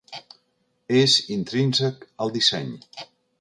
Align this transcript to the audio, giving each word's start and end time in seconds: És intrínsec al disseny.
És 0.99 1.17
intrínsec 1.35 2.09
al 2.27 2.35
disseny. 2.39 2.73